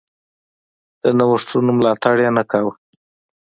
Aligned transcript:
د 1.01 1.03
نوښتونو 1.17 1.71
ملاتړ 1.77 2.15
یې 2.23 2.29
نه 2.37 2.43
کاوه. 2.51 2.73